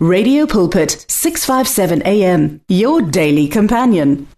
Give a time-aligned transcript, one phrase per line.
[0.00, 4.28] Radio Pulpit 657 AM your daily companion.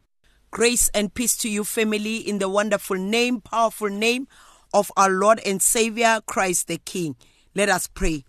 [0.51, 4.27] Grace and peace to you, family, in the wonderful name, powerful name
[4.73, 7.15] of our Lord and Savior, Christ the King.
[7.55, 8.25] Let us pray.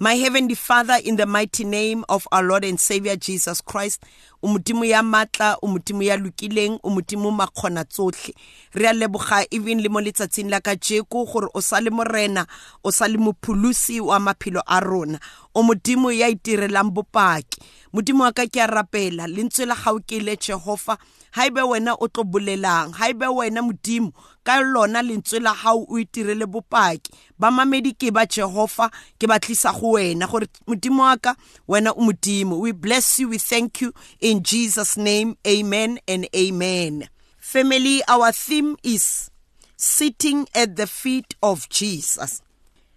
[0.00, 4.00] My heavenly Father, in the mighty name of our Lord and Savior Jesus Christ,
[4.42, 8.34] umutimo ya matla, umutimo ya lukileng, umutimo makgona tsotlhe.
[8.74, 12.46] Re a leboga even le mo letsatsing la kajeko gore o sa le morena,
[12.84, 15.18] o sa le mopholosi wa maphelo a rona.
[15.52, 17.58] O modimo ya itirelang bopaki.
[17.92, 20.96] Modimo wa ka ke a rapela, lentswe la gago ke le Jehova,
[21.30, 24.12] haebe wena o tlo bolelang haebe wena modimo
[24.44, 27.12] ka lona lentswe la gago o itirele bopaki.
[27.38, 31.36] Ba mamedi ke ba jehova ke ba tlisa go wena gore modimo wa ka
[31.68, 32.58] wena o modimo.
[32.58, 37.08] We bless you we thank you in jesus name amen and amen.
[37.38, 39.30] Family our theme is
[39.76, 42.42] sitting at the feet of jesus.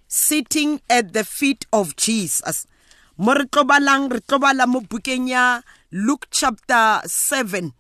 [0.08, 2.66] Sitting at the feet of jesus.
[3.18, 7.76] Mo re tlo balang re tlo bala mo bukeng ya luke chapter 7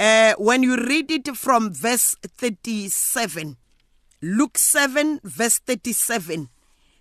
[0.00, 3.56] uh, when you read it from verse 37
[4.22, 6.48] luke 7 verse 37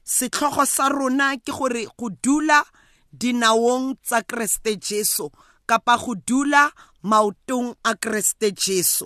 [0.03, 2.61] setlhogo sa rona ke gore go dula
[3.16, 5.31] dinaong tsa kreste jesu
[5.70, 9.05] kapa go dula maotong a kreste jesu.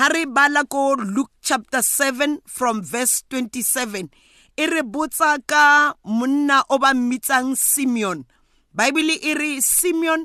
[0.00, 4.08] Ha re bala ko luke chapter 7 from verse 27
[4.56, 8.24] e re botsa ka monna o ba mmitsang simeon.
[8.72, 10.24] Bible e re simeon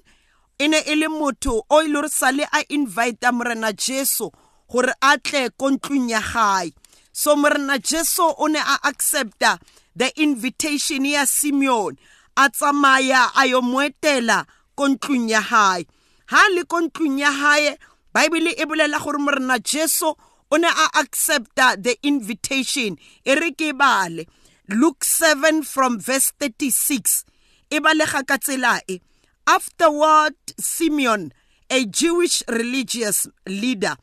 [0.60, 4.30] e ne e le motho o ile re sale a invite morena jesu
[4.72, 6.74] gore a tle ko ntlong ya gae
[7.12, 9.60] so morena jesu o ne a accepta
[9.96, 11.98] the invitation ya simeon
[12.38, 14.46] a tsamaya a yo moetela
[14.76, 15.86] ko ntlong ya gae
[16.32, 17.78] ha le ko ntlong ya gae
[18.14, 20.16] bible e bolela gore morena jesu
[20.52, 22.98] o ne a accepta the invitation.
[23.26, 24.26] E re ke bale.
[24.70, 27.26] Luke 7 from verse 36
[27.70, 29.02] e balega ka tsela e.
[29.48, 31.34] Afterward, Simeon,
[31.70, 33.96] a Jewish religious leader,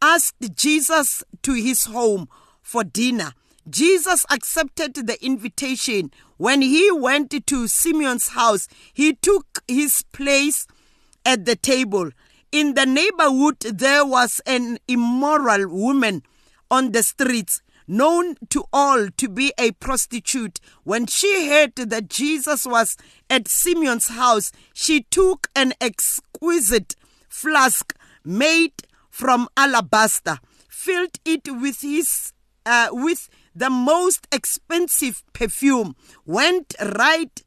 [0.00, 2.28] asked Jesus to his home
[2.62, 3.32] for dinner.
[3.68, 6.10] Jesus accepted the invitation.
[6.36, 10.66] When he went to Simeon's house, he took his place
[11.24, 12.10] at the table.
[12.50, 16.22] In the neighborhood, there was an immoral woman
[16.70, 22.66] on the streets known to all to be a prostitute, when she heard that Jesus
[22.66, 22.96] was
[23.30, 26.94] at Simeon's house, she took an exquisite
[27.28, 27.94] flask
[28.24, 28.74] made
[29.10, 30.38] from alabaster,
[30.68, 32.32] filled it with his
[32.66, 35.96] uh, with the most expensive perfume,
[36.26, 37.42] went right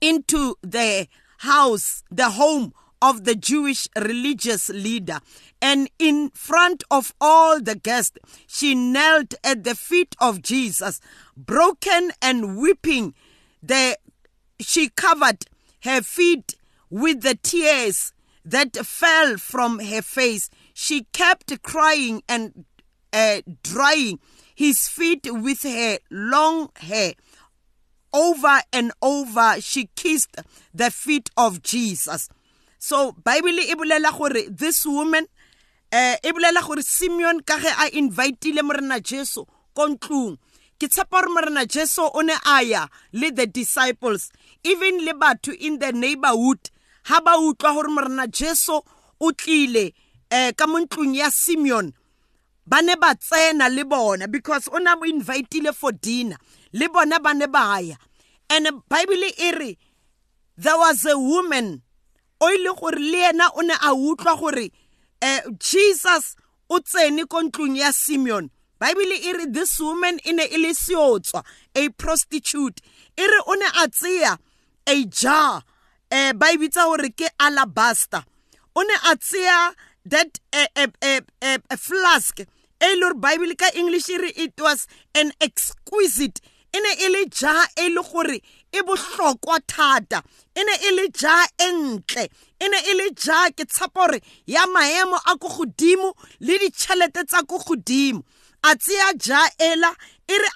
[0.00, 1.06] into the
[1.38, 5.20] house, the home of the Jewish religious leader.
[5.62, 11.00] And in front of all the guests, she knelt at the feet of Jesus,
[11.36, 13.14] broken and weeping.
[13.62, 13.96] The,
[14.58, 15.44] she covered
[15.82, 16.56] her feet
[16.88, 18.12] with the tears
[18.44, 20.50] that fell from her face.
[20.72, 22.64] She kept crying and
[23.12, 24.18] uh, drying
[24.54, 27.14] his feet with her long hair.
[28.12, 30.36] Over and over, she kissed
[30.74, 32.28] the feet of Jesus.
[32.80, 35.26] So bible e bolela gore this woman
[35.92, 39.44] eh e bolela gore simeon ka ge a inviteile morena jesu
[39.76, 40.40] ko ntlong
[40.80, 44.32] ke tshepa gore morena jesu o ne a ya le the disciples
[44.64, 46.70] even le batho in the neighborhood.
[47.04, 48.80] Ha ba utlwa gore morena jesu
[49.20, 49.92] o tlile
[50.30, 51.92] eh ka mo ntlong ya simeon
[52.66, 56.36] ba ne ba tsena le bona because o na mo inviteile for dinner.
[56.72, 57.96] Le bona ba ne ba ya.
[58.48, 59.78] And bible e re
[60.56, 61.82] there was a woman
[62.40, 64.70] o ile gore le yena o ne a utlwa gore
[65.22, 66.36] um jesus
[66.68, 68.50] o tsene ko ntlong ya simeon.
[68.80, 72.80] Bible e re this woman e ne e le seotswa a prostitute.
[73.16, 74.38] E re o ne a tseya
[74.86, 75.62] a jar
[76.10, 78.24] um ba e bitsa gore ke alabaster.
[78.74, 79.74] O ne a tseya
[80.06, 84.32] that a, a, a, a, a flask e le gore bible ka english e re
[84.36, 86.40] it was an exquisite.
[86.72, 88.40] E ne e le ja e le gore
[88.72, 90.22] e bohlokwa thata.
[90.54, 92.28] E ne e le ja e ntle
[92.60, 97.24] e ne e le ja ke tshepa gore ya maemo a ko godimo le ditšhelete
[97.26, 98.22] tsa ko godimo.
[98.62, 99.94] A tseya ja ela
[100.28, 100.50] e re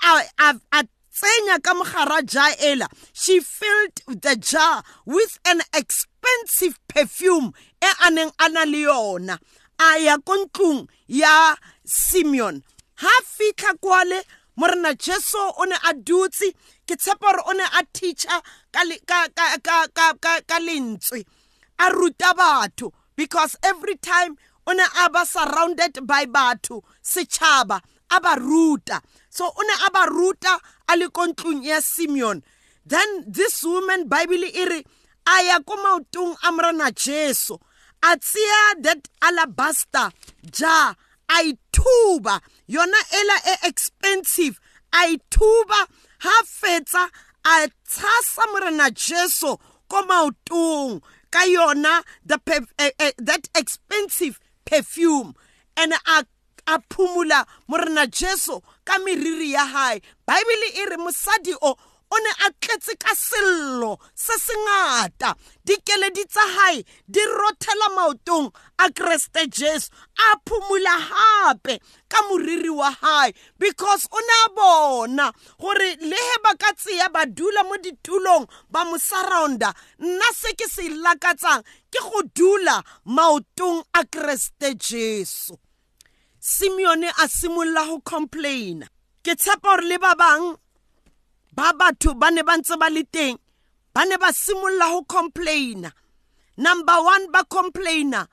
[0.72, 0.82] a
[1.14, 2.88] tsenya ka mogara ja ela.
[3.12, 9.38] She filled the jar with an expensive perfume e a neng a na le yona.
[9.78, 12.62] A ya ko ntlong ya simeon.
[12.96, 14.22] Ha fitlha kwale
[14.56, 16.52] morena jesu o ne a dutse
[16.86, 18.40] ke tshepa gore o ne a teacher
[18.72, 21.24] ka lentswe.
[21.78, 24.36] A ruta batho because every time
[24.66, 29.00] o ne a ba surrounded by batho setšhaba a ba ruta.
[29.30, 30.58] So o ne a ba ruta
[30.88, 32.42] a le ko ntlong ya simeon.
[32.86, 34.84] Then this woman bible e re
[35.26, 37.58] a ya ko maotong a morena jesu.
[38.02, 40.10] A tseya that alabaster
[40.50, 40.94] jar
[41.30, 42.40] a ithuba.
[42.68, 44.60] Yona ela e expensive.
[44.92, 45.86] A ithuba
[46.24, 47.08] ha fetsa
[47.44, 49.56] a tshasa morena jesu
[49.88, 52.40] ko maotong ka yona the
[52.78, 55.34] uh, uh, that expensive perfume.
[55.76, 56.24] And a
[56.66, 60.00] a phumula morena jesu ka meriri ya hae.
[60.26, 61.76] Baebele e re mosadi o
[62.14, 65.34] o ne a tletse ka sello se sengata.
[65.66, 69.90] Dikeledi tsa hae di rothela maotong a kreste jesu
[70.26, 76.36] a phumula hape ka moriri wa hae because o ne a bona gore le he
[76.44, 79.74] ba ka tseya ba dula mo ditulong ba mo surrounda.
[79.98, 85.56] Nna se ke se lakatsang ke go dula maotong a kreste jesu.
[86.40, 88.86] Simeone a simolola go complaina.
[89.24, 90.63] Ke tshepa gore le ba bangwe
[91.56, 93.38] ba batho ba ne ba ntse ba le teng
[93.94, 95.90] ba ne ba simolola go complaina
[96.56, 98.26] number one ba complaina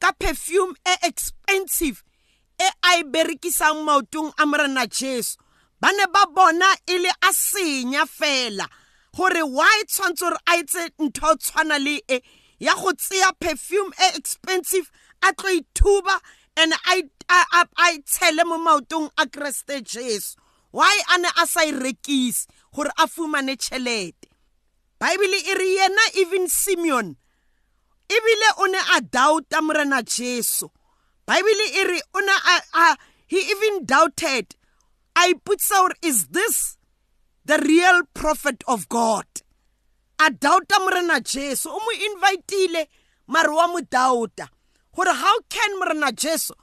[0.00, 2.02] ka perfume e expensive
[2.58, 5.36] e a e berekisang maotong a morena jesu.
[5.80, 8.66] Ba ne ba bona e le a senya fela
[9.16, 12.20] gore why tshwanetse gore a etse ntho tshwana le e
[12.58, 14.90] ya go tseya perfume e expensive
[15.22, 16.20] a tlo ithuba
[16.56, 17.02] and a
[17.92, 20.36] itshele mo maotong a kreste jesu.
[20.72, 22.46] Why a ne a sa e rekise?
[22.76, 24.28] Gore a fumane tšhelete
[25.00, 27.16] baebele e re yena even simeon
[28.08, 30.70] ebile o ne a doubta morena jesu.
[31.26, 32.32] Baebele e re o ne
[32.74, 32.96] a
[33.26, 34.54] he even doubted
[35.16, 36.76] a iputsa gore is this
[37.44, 39.26] the real prophet of god?
[40.18, 42.86] A doubta morena jesu o mo invitile
[43.26, 44.48] mare wa mo doubta
[44.94, 46.54] gore how can morena jesu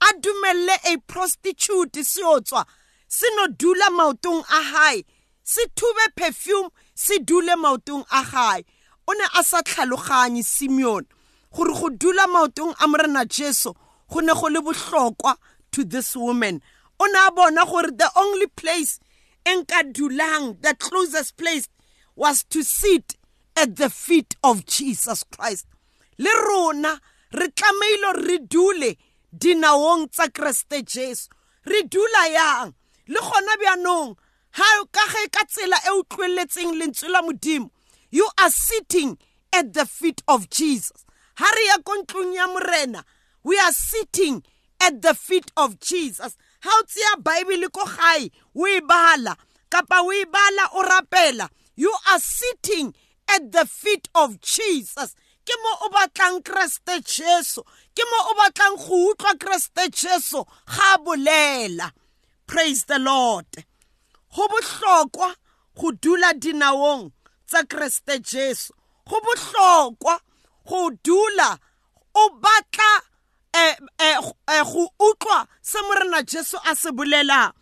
[0.00, 2.64] a dumelle a prostitute se o tswa
[3.08, 5.04] se no dula maotong a hae
[5.42, 8.64] se thube perfume se dule maotong a gae.
[9.06, 11.06] O ne a sa tlhaloganye simeon.
[11.52, 13.72] Gore go dula maotong a morena jesu
[14.08, 15.36] go ne go le bohlokwa
[15.72, 16.60] to this woman.
[17.00, 19.00] O ne a bona gore the only place
[19.44, 21.68] e nka dulang the closest place
[22.14, 23.16] was to sit
[23.56, 25.66] at the feet of jesus christ.
[26.18, 27.00] Le rona
[27.32, 28.96] re tlameile re dule
[29.36, 31.28] dinaong tsa kreste jesu.
[31.64, 32.74] Re dula yang?
[33.08, 34.16] Le gona bjanong
[34.52, 37.70] ha ka ge ka tsela e utlweletseng lentswe la modimo.
[38.10, 39.18] You are sitting
[39.52, 41.04] at the feet of jesus.
[41.36, 43.04] Ha re ya ko ntlong ya morena
[43.42, 44.42] we are sitting
[44.80, 46.36] at the feet of jesus.
[46.60, 49.36] Ha o tseya baebele ko gae o e bala
[49.70, 52.94] kapa o e bala o rapela you are sitting
[53.28, 55.16] at the feet of jesus.
[55.44, 57.64] Ke mo o batlang kreste jesu
[57.96, 61.90] ke mo o batlang go utlwa kreste jesu ga bolela.
[62.46, 63.46] Praise the lord.
[64.34, 65.34] Go bohlokwa
[65.76, 67.12] go dula dinaong
[67.46, 68.72] tsa kreste jesu.
[69.08, 70.18] Go bohlokwa
[70.68, 71.58] go dula
[72.14, 72.90] o batla
[73.54, 74.18] eh, eh,
[74.48, 77.52] eh, go utlwa se morena jesu a se bolelang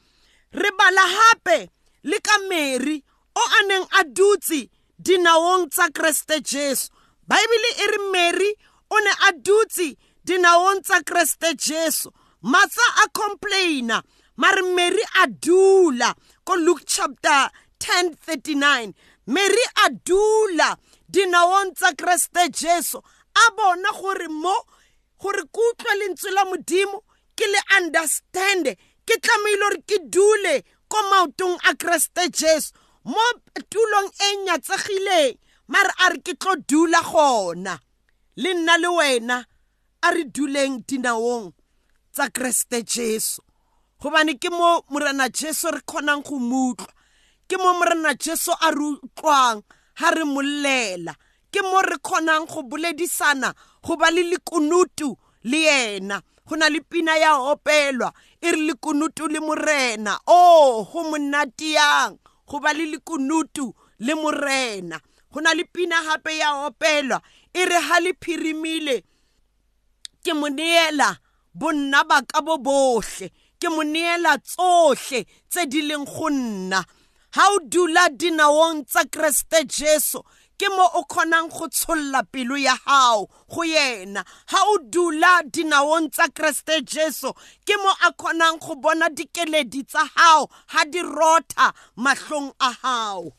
[0.52, 1.70] re bala hape
[2.02, 3.02] le ka mary
[3.34, 4.68] o a neng a dutse
[4.98, 6.90] dinaong tsa kreste jesu.
[7.28, 8.50] Baebele e re mary
[8.90, 12.10] o ne a dutse dinaong tsa kreste jesu.
[12.42, 14.02] Matsa a complaina
[14.40, 16.14] mare mary a dula
[16.44, 18.94] ko luke chapter 10 39
[19.26, 20.76] mary a dula
[21.12, 22.98] dinaong tsa kreste jesu.
[23.36, 24.56] A bona gore mo
[25.20, 27.04] gore ke utlwe lentswe la modimo
[27.36, 28.72] ke le understande.
[29.04, 30.54] Ke tlamehile gore ke dule
[30.88, 32.72] ko maotong a kreste jesu.
[33.04, 33.26] Mo
[33.68, 35.36] tulong e nyatsegileng
[35.68, 37.76] mare a re ke tlo dula gona.
[38.40, 39.38] Le nna le wena
[40.00, 41.52] a re duleng dinaong
[42.08, 43.44] tsa kreste jesu.
[44.00, 46.88] Gobane ke mo morena jesu re kgonang go mutlwa
[47.48, 49.62] ke mo morena jesu a re utlwang
[49.94, 51.14] ha re mollela
[51.52, 56.22] ke mo re kgonang go boledisana go ba le lekunutu le yena.
[56.46, 60.18] Go na le pina ya opelwa e re lekunutu le morena.
[60.26, 65.00] O go monate yang go ba le lekunutu le morena.
[65.32, 67.20] Go na le pina gape ya opelwa
[67.54, 69.04] e re ha le phirimile
[70.22, 71.16] ke mo neela
[71.54, 73.30] bonna ba ka bo bohle
[73.60, 76.80] ke mo neela tsohle tse di leng go nna.
[77.36, 80.24] Ha o dula dinaong tsa kreste jesu
[80.58, 84.24] ke mo o kgonang go tsholla pelo ya gago go yena.
[84.50, 87.30] Ha o dula dinaong tsa kreste jesu
[87.68, 93.32] ke mo a kgonang go bona dikeledi tsa gago ha di rotha mahlong a gago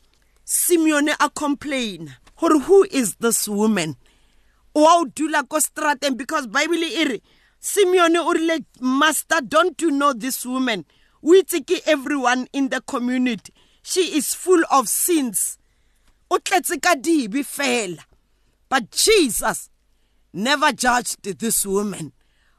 [0.44, 3.96] simeone a complaina gore who is this woman?
[4.74, 7.18] Wa o dula ko strateng because bible e re
[7.62, 10.84] simeone o rile master don't you know this woman?
[11.22, 13.52] O itse ke everyone in the community.
[13.82, 15.58] She is full of sins.
[16.28, 18.02] O tletse ka dibe fela.
[18.68, 19.70] But jesus
[20.32, 22.12] never judged this woman.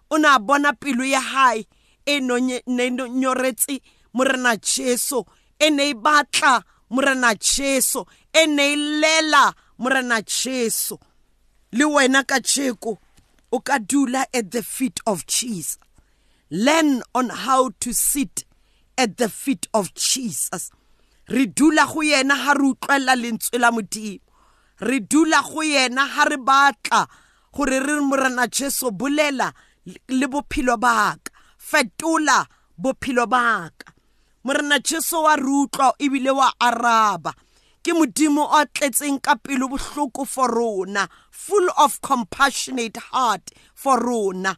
[0.10, 1.66] O ne a bona pelo ya hae
[2.06, 3.82] e nyoretse
[4.14, 5.26] morena jesu
[5.60, 10.98] e ne e batla morena jesu e ne e lela morena jesu.
[11.74, 12.98] Le wena ka tšeko
[13.54, 15.78] o ka dula at the feet of jesus.
[16.50, 18.46] Learn on how to sit
[18.98, 20.72] at the feet of jesus.
[21.30, 24.20] Re dula go yena ha re utlwela lentswe la modimo.
[24.82, 27.08] Re dula go yena ha re batla
[27.54, 29.54] gore re morena jesu bolela
[30.10, 33.94] le bophelo baka fetola bophelo baka
[34.44, 37.34] morena jesu wa re utlwa ebile wa araba.
[37.84, 44.56] Ke modimo o tletseng ka pelo bohloko for rona full of compassionate heart for rona.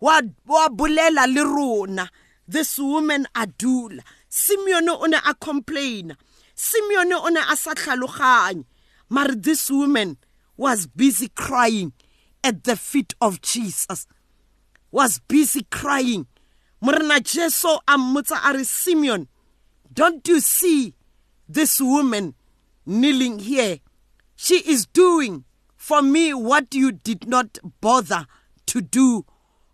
[0.00, 2.10] Wa wa bolela le rona
[2.46, 6.16] this woman adula simeon o ne a complain
[6.54, 8.64] simeon o ne a sa tlhaloganye.
[9.08, 10.18] Mare this woman
[10.56, 11.92] was busy crying
[12.44, 14.06] at the feet of jesus.
[14.90, 16.26] Was busy crying.
[16.80, 19.28] Morena jesu a mmotsa a re simeon
[19.96, 20.94] don't you see
[21.48, 22.34] this woman
[22.86, 23.80] kneeling here.
[24.36, 25.44] She is doing
[25.76, 28.26] for me what you did not bother
[28.66, 29.24] to do.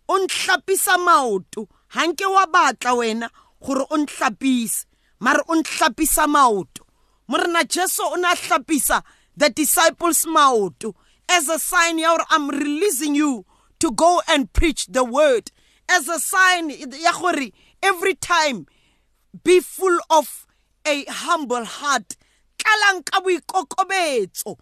[0.08, 1.68] O ntlapisa maoto.
[1.88, 4.86] Ha nke wa batla wena gore o ntlapise
[5.20, 6.84] mare o ntlapisa maoto.
[7.28, 9.02] Morena jesu o ne a tlapisa
[9.36, 10.94] the disciples maoto
[11.28, 13.44] as a sign ya gore i'm releasing you
[13.78, 15.50] to go and preach the word.
[15.88, 17.50] As a sign ya gore
[17.82, 18.66] every time
[19.44, 20.46] be full of
[20.86, 22.16] a humble heart
[22.62, 24.56] tlalang ka boikokobetso.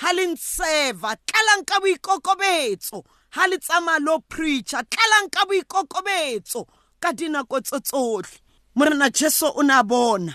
[0.00, 3.04] Ha le nseva tlalang ka boikokobetso.
[3.36, 6.66] Ha le tsamaya lo preacher tlalang ka boikokobetso
[7.00, 8.40] ka dinako tse tsotlhe
[8.74, 10.34] morena jesu o ne a bona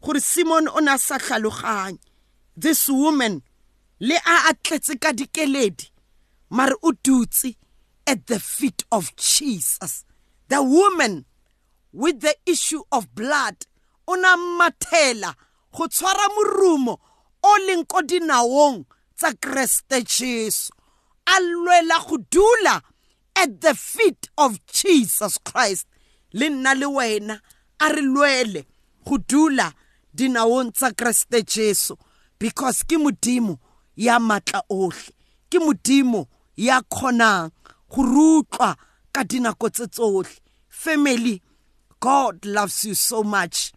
[0.00, 1.98] gore simon o ne a sa tlhaloganye
[2.56, 3.42] this woman
[4.00, 5.90] le a a tletse ka dikeledi
[6.50, 7.56] mare o dutse
[8.06, 10.04] at the feet of jesus.
[10.48, 11.26] The woman
[11.92, 13.66] with the issue of blood
[14.06, 15.34] o na mathela
[15.78, 16.98] go tshwara morumo
[17.42, 20.72] o leng ko dinaong tsa kreste jesu.
[21.26, 22.82] A lwela go dula
[23.36, 25.86] at the feet of jesus christ.
[26.32, 27.40] Le nna le wena
[27.80, 28.64] a re lwele
[29.06, 29.72] go dula
[30.12, 31.94] dinaong tsa kreste jesu.
[32.38, 33.58] Because ke modimo
[33.94, 35.14] ya matla ohle.
[35.48, 37.52] Ke modimo ya kgonang
[37.88, 38.74] go rutlwa
[39.12, 40.40] ka dinako tse tsohle.
[40.68, 41.40] Family
[42.00, 43.72] god loves you so much.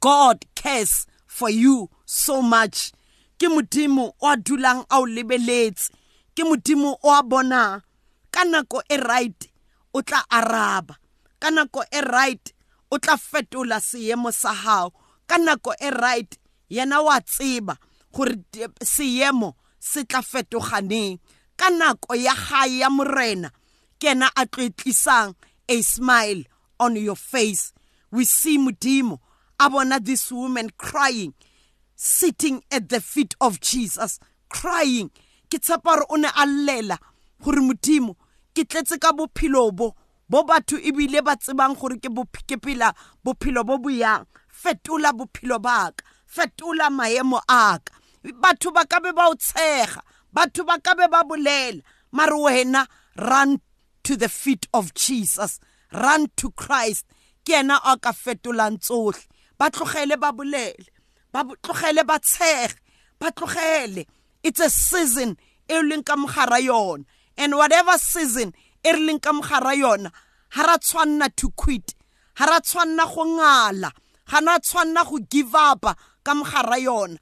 [0.00, 1.06] God cares
[1.38, 2.90] for you so much.
[3.38, 5.90] Ke modimo o a dulang a o lebeletse.
[6.34, 7.82] Ke modimo o a bonang
[8.34, 9.46] ka nako e right
[9.94, 10.98] o tla araba.
[11.38, 12.52] Ka nako e right
[12.90, 14.90] o tla fetola seemo sa hao.
[15.30, 16.38] Ka nako e right
[16.70, 17.78] yena wa tseba
[18.12, 18.34] gore
[18.82, 21.18] seemo se tla fetoganeng
[21.56, 23.50] ka nako ya gae ya morena
[24.00, 25.34] ke ena a tlo tlisang
[25.68, 26.42] a smile
[26.80, 27.72] on your face.
[28.10, 29.20] We see modimo
[29.60, 31.34] a bona this woman crying
[31.94, 35.10] sitting at the feet of jesus crying.
[35.50, 36.98] Ke tshepa gore o ne a llela
[37.42, 38.16] gore modimo
[38.54, 39.94] ke tletse ka bophelo bo
[40.28, 42.92] bo batho ebile ba tsebang gore ke phela
[43.24, 47.92] bophelo bo boyang fetola bophelo baka fetola maemo aka
[48.42, 51.82] batho ba ka be ba o tshega batho ba ka be ba bolela.
[52.12, 52.86] Mare wena
[53.16, 53.60] run
[54.02, 55.60] to the feet of jesus
[55.92, 57.06] run to christ.
[57.44, 59.26] Ke yena a ka fetolang tsohle.
[59.58, 60.88] Ba tlogele ba bolele
[61.32, 62.76] ba tlogele ba tshege
[63.20, 64.06] ba tlogele
[64.42, 65.36] it's a season
[65.68, 67.04] e leng ka mogara yona.
[67.36, 68.52] And whatever season
[68.84, 70.10] e re leng ka mogara yona
[70.56, 71.94] ra tshwanna to quit.
[72.36, 73.92] Ha ra tshwanna go ngala.
[74.30, 75.84] Ga na tshwanna go give up
[76.24, 77.18] ka mogara yona.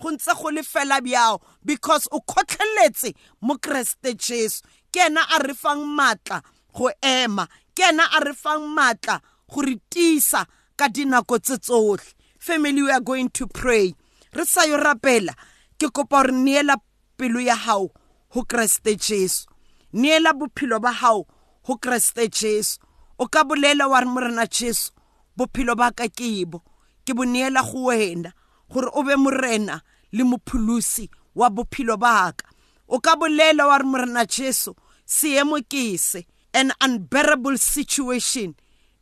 [0.00, 4.62] Go ntse go le fela bjao because o kgotlheletse mo kreste jesu.
[4.92, 7.48] Ke ena a re fang maatla go ema.
[7.74, 10.46] Ke ena a re fang maatla go re tiisa
[10.78, 13.94] ka dinako tse tsotlhe family we are going to pray.
[14.32, 15.34] Re sa yo rapela.
[15.78, 16.76] Ke kopa gore neela
[17.16, 17.90] pelo ya gago
[18.32, 19.46] go kreste jesu.
[19.92, 21.26] Neela bophelo ba gago
[21.66, 22.78] go kreste jesu.
[23.18, 24.92] O ka bolela wa re morena jesu
[25.36, 26.62] bophelo ba ka kebo
[27.04, 28.32] ke bo neela go wena
[28.70, 29.82] gore o be morena
[30.12, 32.46] le mopholosi wa bophelo baka
[32.86, 36.26] o ka bolela wa re morena jesu seemo ke se.
[36.54, 38.54] An unbearable situation.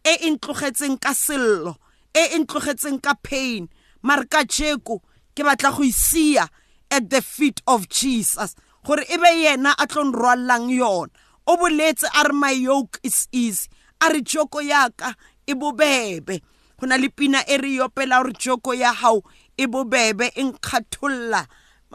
[0.07, 1.75] E e ntlogetseng ka sello
[2.15, 3.67] e e ntlogetseng ka pain.
[4.07, 5.03] Mare ka jeko
[5.35, 6.47] ke batla go isia
[6.91, 8.55] at the feet of jesus
[8.87, 11.11] gore e be yena a tlo nrwallang yona.
[11.47, 13.69] O boletse a re my yoke is easy.
[14.01, 15.15] A re joko yaka
[15.47, 16.41] e bobebe.
[16.79, 19.23] Go na le pina e re yopela gore joko ya gago
[19.59, 21.47] e bobebe e nkgatholla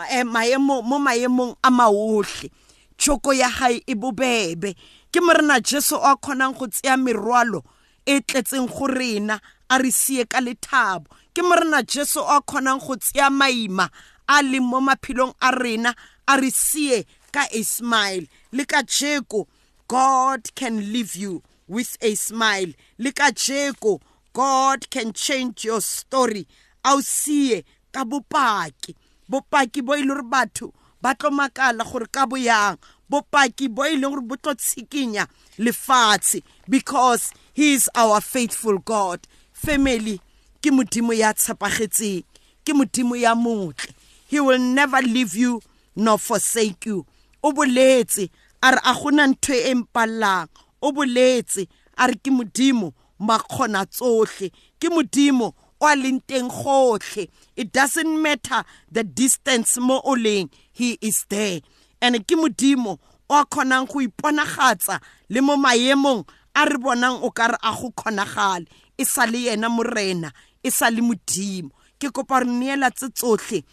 [0.10, 2.50] eh, maemo mo maemong a maotlhe
[2.98, 4.75] tšhoko ya gae e bobebe.
[5.12, 7.63] Ke morena jesu o a kgonang go tseya merwalo
[8.05, 9.39] e tletseng go rena
[9.70, 11.08] a re sie ka lethabo.
[11.34, 13.89] Ke morena jesu o a kgonang go tseya maima
[14.27, 15.93] a leng mo maphelong a rena
[16.27, 19.48] a re sie ka a smile le ka jeko
[19.88, 22.74] god can leave you with a smile.
[22.98, 24.01] Le ka jeko
[24.34, 26.48] god can change your story.
[26.84, 28.96] A o sie ka bopaki.
[29.29, 32.77] Bopaki bo e le gore batho ba tlo makala gore ka boyang.
[33.10, 34.36] Bopaki bo e leng gore bo
[35.60, 39.20] lefatshe because he is our faithful god.
[39.53, 40.20] Family
[40.63, 42.24] ke modimo ya tshepagetseng
[42.65, 43.94] ke modimo ya motle.
[44.25, 45.62] He will never leave you
[45.96, 47.06] nor forsake you.
[47.44, 48.32] O boletse
[48.63, 50.50] a re a gona ntho e mpallang.
[50.82, 51.68] O boletse
[52.00, 53.86] a re ke modimo makgona
[54.80, 60.50] ke modimo o a leng teng gotlhe it doesn't matter the distance mo o leng
[60.74, 61.62] he is there.
[62.01, 62.98] And ke modimo
[63.30, 65.00] o a kgonang go iponagatsa
[65.30, 68.67] le mo maemong a re bonang o ka re a go kgonagale
[68.98, 70.31] e sa le yena morena
[70.63, 71.72] e sa le modimo.
[72.00, 73.63] Ke kopa re neela tse tsotlhe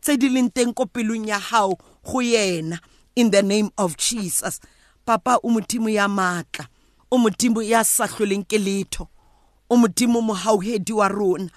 [0.00, 2.78] tse di leng teng ko pelong ya gago go yena.
[3.16, 4.60] In the name of jesus.
[5.06, 6.66] Papa o modimo ya maatla
[7.10, 9.08] o modimo ya sa tlholeng ke letho
[9.70, 11.50] o modimo mohauhedi wa rona.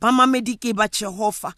[0.00, 1.54] Ba mamedi ke ba jehova.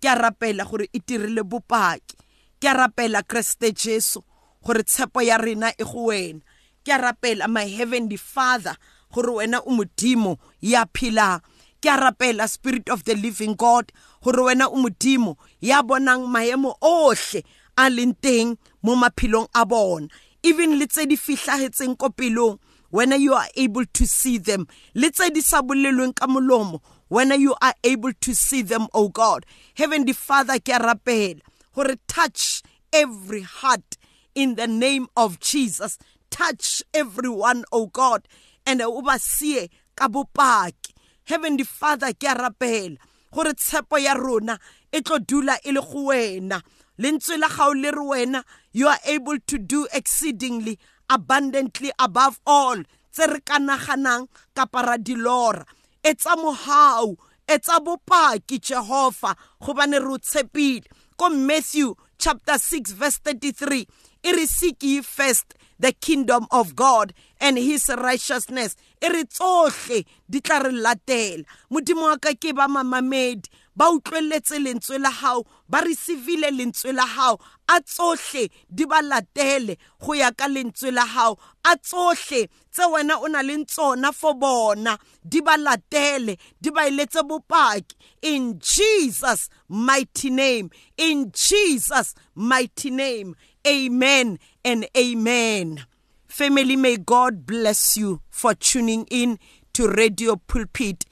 [0.00, 2.16] Ke a rapela gore e tirile bopaki.
[2.60, 4.22] Ke a rapela kreste jesu
[4.64, 6.40] gore tshepo ya rena e go wena
[6.88, 8.76] ke a rapela my heavenly father
[9.12, 11.40] gore wena o modimo ya phelang
[11.82, 13.92] ke a rapela spirit of the living god
[14.24, 17.44] gore wena o modimo ya bonang maemo ohle
[17.76, 20.08] a leng teng mo maphelong a bona.
[20.42, 22.58] Even le tse di fitlhagetseng ko pelong
[22.90, 24.66] when you are able to see them.
[24.94, 29.08] Le tse di sa bolelweng ka molomo when you are able to see them oh
[29.08, 29.46] god.
[29.74, 31.38] Heavenly father ke a rapela
[31.74, 33.98] gore touch every heart
[34.34, 35.98] in the name of jesus
[36.30, 38.26] touch everyone oh god
[38.66, 40.92] and o ba sie ka bopaki.
[41.24, 42.96] Heavenly father ke a rapela
[43.32, 44.58] gore tshepo ya rona
[44.92, 46.62] e tlo dula e le go wena.
[46.98, 50.78] Lentswe la gago le re wena you are able to do exceedingly
[51.10, 52.76] abundantly above all.
[53.12, 55.64] Tse re ka naganang kapa ra dilora.
[56.04, 60.86] Etsa mohau etsa bopaki jehova gobane re o tshepile.
[61.16, 63.86] Ko matthew chapter 6 verse 33
[64.22, 68.76] e re seek first the kingdom of god and his righteousness.
[69.00, 71.44] E re tsohle di tla re latela.
[71.70, 77.06] Modimo wa ka ke ba mamamedi ba utlweletse lentswe la hao ba receivile lentswe la
[77.06, 77.38] hao.
[77.68, 81.38] A tsohle di ba latele go ya ka lentswe la hao.
[81.64, 86.88] A tsohle tse wena o na leng tsona for bona di ba latele di ba
[86.90, 87.94] iletse bopaki.
[88.22, 90.70] In jesus mighty name.
[90.96, 93.36] In jesus mighty name.
[93.66, 94.38] Amen.
[94.68, 95.86] And amen.
[96.26, 99.38] Family may god bless you for tuning in
[99.72, 101.06] to radio pulpit.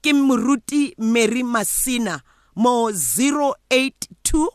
[0.00, 2.20] Ke moruti Mary Masina
[2.54, 4.48] mo 082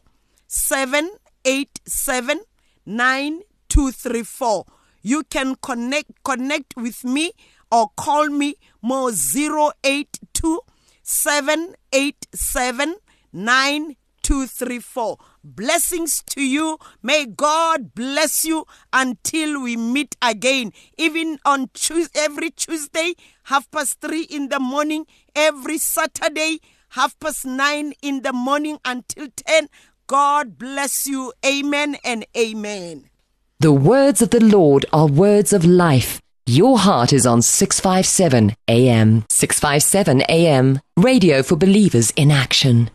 [0.47, 2.39] 787
[2.85, 4.65] 9234
[5.01, 7.33] you can connect connect with me
[7.69, 10.61] or call me mo 082
[11.03, 12.95] 787
[13.33, 16.79] 9234 Blessings to you.
[17.03, 20.73] May God bless you until we meet again.
[20.97, 25.05] Even on Tuesday, every Tuesday, half past three in the morning,
[25.35, 29.69] every Saturday, half past nine in the morning until 10.
[30.07, 31.31] God bless you.
[31.45, 33.11] Amen and amen.
[33.59, 36.19] The words of the Lord are words of life.
[36.47, 39.25] Your heart is on 657 AM.
[39.29, 40.79] 657 AM.
[40.97, 42.89] Radio for believers in action.